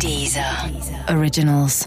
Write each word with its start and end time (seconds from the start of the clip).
Dieser 0.00 0.70
Originals. 1.08 1.86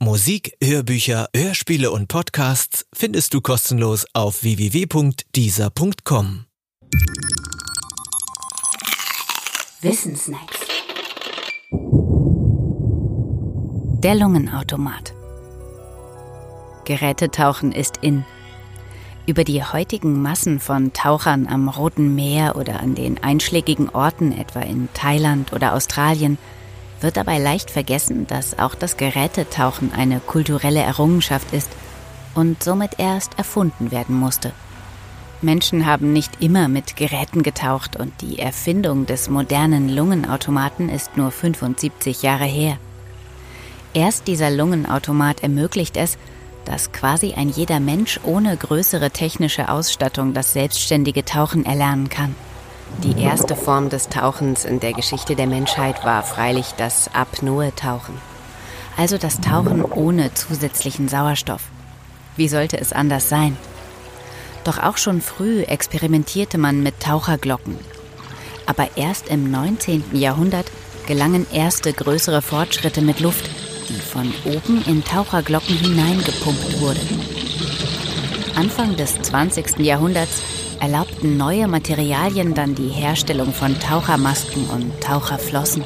Musik, 0.00 0.54
Hörbücher, 0.62 1.28
Hörspiele 1.34 1.90
und 1.90 2.08
Podcasts 2.08 2.84
findest 2.94 3.34
du 3.34 3.40
kostenlos 3.40 4.04
auf 4.12 4.42
www.dieser.com. 4.42 6.44
Wissensnacks. 9.80 10.58
Der 14.02 14.14
Lungenautomat. 14.14 15.14
Gerätetauchen 16.84 17.72
ist 17.72 17.98
in. 18.02 18.24
Über 19.26 19.42
die 19.42 19.62
heutigen 19.64 20.20
Massen 20.20 20.60
von 20.60 20.92
Tauchern 20.92 21.46
am 21.46 21.70
Roten 21.70 22.14
Meer 22.14 22.56
oder 22.56 22.80
an 22.80 22.94
den 22.94 23.22
einschlägigen 23.22 23.88
Orten, 23.88 24.32
etwa 24.32 24.60
in 24.60 24.90
Thailand 24.92 25.54
oder 25.54 25.72
Australien, 25.72 26.36
wird 27.00 27.16
dabei 27.16 27.38
leicht 27.38 27.70
vergessen, 27.70 28.26
dass 28.26 28.58
auch 28.58 28.74
das 28.74 28.98
Gerätetauchen 28.98 29.92
eine 29.94 30.20
kulturelle 30.20 30.80
Errungenschaft 30.80 31.54
ist 31.54 31.70
und 32.34 32.62
somit 32.62 32.98
erst 32.98 33.38
erfunden 33.38 33.90
werden 33.90 34.14
musste. 34.14 34.52
Menschen 35.40 35.86
haben 35.86 36.12
nicht 36.12 36.42
immer 36.42 36.68
mit 36.68 36.94
Geräten 36.94 37.42
getaucht 37.42 37.96
und 37.96 38.12
die 38.20 38.38
Erfindung 38.38 39.06
des 39.06 39.30
modernen 39.30 39.88
Lungenautomaten 39.88 40.90
ist 40.90 41.16
nur 41.16 41.30
75 41.30 42.20
Jahre 42.20 42.44
her. 42.44 42.76
Erst 43.94 44.26
dieser 44.26 44.50
Lungenautomat 44.50 45.42
ermöglicht 45.42 45.96
es, 45.96 46.18
dass 46.64 46.92
quasi 46.92 47.34
ein 47.34 47.48
jeder 47.48 47.80
Mensch 47.80 48.20
ohne 48.24 48.56
größere 48.56 49.10
technische 49.10 49.68
Ausstattung 49.68 50.34
das 50.34 50.52
selbstständige 50.52 51.24
Tauchen 51.24 51.64
erlernen 51.64 52.08
kann. 52.08 52.34
Die 53.02 53.20
erste 53.20 53.56
Form 53.56 53.88
des 53.88 54.08
Tauchens 54.08 54.64
in 54.64 54.80
der 54.80 54.92
Geschichte 54.92 55.34
der 55.36 55.46
Menschheit 55.46 56.04
war 56.04 56.22
freilich 56.22 56.72
das 56.76 57.10
Apnoe-Tauchen. 57.12 58.14
Also 58.96 59.18
das 59.18 59.40
Tauchen 59.40 59.82
ohne 59.82 60.32
zusätzlichen 60.34 61.08
Sauerstoff. 61.08 61.62
Wie 62.36 62.48
sollte 62.48 62.78
es 62.78 62.92
anders 62.92 63.28
sein? 63.28 63.56
Doch 64.62 64.78
auch 64.78 64.96
schon 64.96 65.20
früh 65.20 65.62
experimentierte 65.62 66.58
man 66.58 66.82
mit 66.82 67.00
Taucherglocken. 67.00 67.78
Aber 68.66 68.88
erst 68.96 69.28
im 69.28 69.50
19. 69.50 70.04
Jahrhundert 70.12 70.70
gelangen 71.06 71.46
erste 71.52 71.92
größere 71.92 72.40
Fortschritte 72.40 73.02
mit 73.02 73.20
Luft, 73.20 73.50
die 73.88 74.00
von 74.00 74.32
oben 74.44 74.84
in 74.86 75.02
Taucherglocken 75.04 75.76
hineingepumpt 75.76 76.80
wurde. 76.80 77.00
Anfang 78.56 78.96
des 78.96 79.20
20. 79.22 79.78
Jahrhunderts 79.80 80.42
erlaubten 80.80 81.36
neue 81.36 81.68
Materialien 81.68 82.54
dann 82.54 82.74
die 82.74 82.88
Herstellung 82.88 83.52
von 83.52 83.78
Tauchermasken 83.80 84.70
und 84.70 84.98
Taucherflossen. 85.00 85.84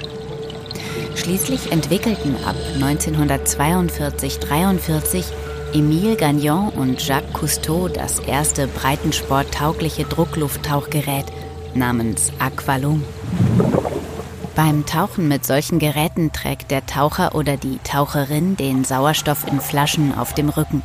Schließlich 1.14 1.72
entwickelten 1.72 2.36
ab 2.44 2.56
1942-43 2.78 5.24
Emile 5.74 6.16
Gagnon 6.16 6.70
und 6.70 7.06
Jacques 7.06 7.34
Cousteau 7.34 7.88
das 7.88 8.20
erste 8.20 8.66
breitensporttaugliche 8.68 10.04
Drucklufttauchgerät 10.04 11.26
namens 11.74 12.32
Aqualung. 12.38 13.02
Beim 14.58 14.86
Tauchen 14.86 15.28
mit 15.28 15.46
solchen 15.46 15.78
Geräten 15.78 16.32
trägt 16.32 16.72
der 16.72 16.84
Taucher 16.84 17.36
oder 17.36 17.56
die 17.56 17.78
Taucherin 17.84 18.56
den 18.56 18.82
Sauerstoff 18.82 19.46
in 19.46 19.60
Flaschen 19.60 20.12
auf 20.18 20.34
dem 20.34 20.48
Rücken. 20.48 20.82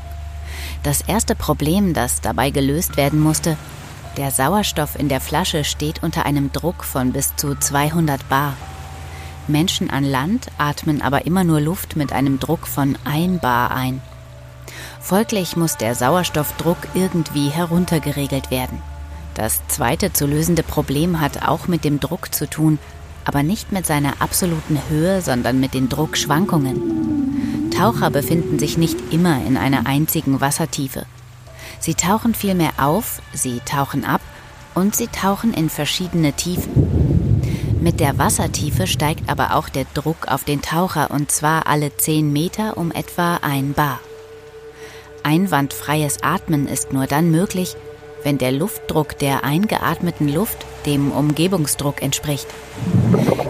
Das 0.83 1.02
erste 1.02 1.33
Problem, 1.33 1.95
das 1.95 2.21
dabei 2.21 2.51
gelöst 2.51 2.97
werden 2.97 3.19
musste, 3.19 3.57
der 4.16 4.29
Sauerstoff 4.29 4.95
in 4.95 5.09
der 5.09 5.19
Flasche 5.19 5.63
steht 5.63 6.03
unter 6.03 6.23
einem 6.23 6.51
Druck 6.51 6.83
von 6.83 7.13
bis 7.13 7.35
zu 7.35 7.55
200 7.55 8.29
Bar. 8.29 8.53
Menschen 9.47 9.89
an 9.89 10.03
Land 10.03 10.49
atmen 10.59 11.01
aber 11.01 11.25
immer 11.25 11.44
nur 11.44 11.59
Luft 11.59 11.95
mit 11.95 12.13
einem 12.13 12.39
Druck 12.39 12.67
von 12.67 12.95
1 13.05 13.41
Bar 13.41 13.71
ein. 13.71 14.03
Folglich 14.99 15.57
muss 15.57 15.77
der 15.77 15.95
Sauerstoffdruck 15.95 16.77
irgendwie 16.94 17.50
heruntergeregelt 17.50 18.51
werden. 18.51 18.83
Das 19.33 19.67
zweite 19.67 20.13
zu 20.13 20.28
lösende 20.28 20.62
Problem 20.62 21.19
hat 21.19 21.47
auch 21.47 21.67
mit 21.67 21.83
dem 21.83 22.00
Druck 22.00 22.35
zu 22.35 22.47
tun, 22.47 22.78
aber 23.25 23.44
nicht 23.44 23.72
mit 23.72 23.85
seiner 23.85 24.22
absoluten 24.22 24.79
Höhe, 24.89 25.22
sondern 25.22 25.59
mit 25.59 25.73
den 25.73 25.89
Druckschwankungen. 25.89 27.69
Taucher 27.75 28.09
befinden 28.09 28.59
sich 28.59 28.78
nicht 28.78 28.97
immer 29.11 29.44
in 29.45 29.57
einer 29.57 29.88
einzigen 29.88 30.41
Wassertiefe. 30.41 31.06
Sie 31.79 31.95
tauchen 31.95 32.33
vielmehr 32.33 32.72
auf, 32.78 33.22
sie 33.33 33.59
tauchen 33.66 34.06
ab 34.06 34.22
und 34.75 34.95
sie 34.95 35.07
tauchen 35.07 35.53
in 35.53 35.69
verschiedene 35.69 36.33
Tiefen. 36.33 37.79
Mit 37.81 38.00
der 38.00 38.17
Wassertiefe 38.17 38.88
steigt 38.88 39.29
aber 39.29 39.56
auch 39.56 39.67
der 39.67 39.85
Druck 39.94 40.28
auf 40.29 40.45
den 40.45 40.62
Taucher 40.62 41.12
und 41.12 41.31
zwar 41.31 41.67
alle 41.67 41.95
10 41.97 42.31
Meter 42.31 42.78
um 42.78 42.91
etwa 42.91 43.39
ein 43.41 43.73
Bar. 43.73 44.00
Einwandfreies 45.23 46.23
Atmen 46.23 46.67
ist 46.67 46.94
nur 46.94 47.07
dann 47.07 47.31
möglich, 47.31 47.75
wenn 48.23 48.38
der 48.38 48.51
Luftdruck 48.51 49.17
der 49.17 49.44
eingeatmeten 49.44 50.34
Luft 50.34 50.57
dem 50.85 51.11
Umgebungsdruck 51.11 52.01
entspricht. 52.01 52.47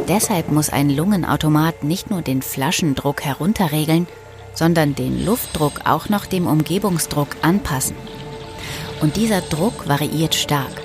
Deshalb 0.08 0.52
muss 0.52 0.70
ein 0.70 0.90
Lungenautomat 0.90 1.84
nicht 1.84 2.10
nur 2.10 2.22
den 2.22 2.42
Flaschendruck 2.42 3.24
herunterregeln, 3.24 4.08
sondern 4.54 4.96
den 4.96 5.26
Luftdruck 5.26 5.82
auch 5.86 6.10
noch 6.10 6.26
dem 6.26 6.48
Umgebungsdruck 6.48 7.30
anpassen. 7.42 7.96
Und 9.02 9.16
dieser 9.16 9.42
Druck 9.42 9.88
variiert 9.88 10.36
stark. 10.36 10.82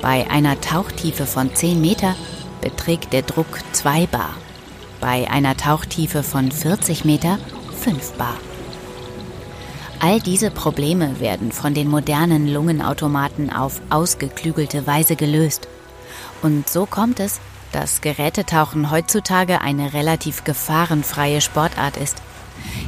Bei 0.00 0.28
einer 0.30 0.60
Tauchtiefe 0.60 1.26
von 1.26 1.54
10 1.54 1.80
Meter 1.80 2.16
beträgt 2.60 3.12
der 3.12 3.22
Druck 3.22 3.60
2 3.72 4.06
Bar. 4.06 4.34
Bei 5.00 5.30
einer 5.30 5.56
Tauchtiefe 5.56 6.22
von 6.22 6.50
40 6.50 7.04
Meter 7.04 7.38
5 7.80 8.12
Bar. 8.12 8.36
All 10.04 10.18
diese 10.18 10.50
Probleme 10.50 11.20
werden 11.20 11.52
von 11.52 11.74
den 11.74 11.88
modernen 11.88 12.52
Lungenautomaten 12.52 13.52
auf 13.52 13.80
ausgeklügelte 13.88 14.84
Weise 14.84 15.14
gelöst. 15.14 15.68
Und 16.42 16.68
so 16.68 16.86
kommt 16.86 17.20
es, 17.20 17.40
dass 17.70 18.00
Gerätetauchen 18.00 18.90
heutzutage 18.90 19.60
eine 19.60 19.92
relativ 19.92 20.42
gefahrenfreie 20.42 21.40
Sportart 21.40 21.96
ist. 21.98 22.20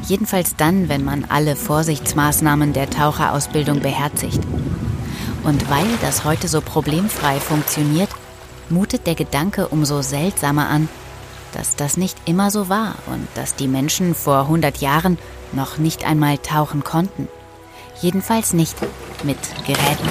Jedenfalls 0.08 0.56
dann, 0.56 0.88
wenn 0.88 1.04
man 1.04 1.24
alle 1.28 1.54
Vorsichtsmaßnahmen 1.54 2.72
der 2.72 2.90
Taucherausbildung 2.90 3.78
beherzigt. 3.78 4.40
Und 5.44 5.70
weil 5.70 5.86
das 6.00 6.24
heute 6.24 6.48
so 6.48 6.60
problemfrei 6.60 7.38
funktioniert, 7.38 8.10
mutet 8.70 9.06
der 9.06 9.14
Gedanke 9.14 9.68
umso 9.68 10.02
seltsamer 10.02 10.68
an, 10.68 10.88
dass 11.54 11.76
das 11.76 11.96
nicht 11.96 12.16
immer 12.24 12.50
so 12.50 12.68
war 12.68 12.96
und 13.06 13.26
dass 13.34 13.54
die 13.54 13.68
Menschen 13.68 14.14
vor 14.14 14.40
100 14.42 14.78
Jahren 14.78 15.18
noch 15.52 15.78
nicht 15.78 16.04
einmal 16.04 16.38
tauchen 16.38 16.84
konnten. 16.84 17.28
Jedenfalls 18.00 18.52
nicht 18.52 18.76
mit 19.22 19.38
Geräten. 19.66 20.08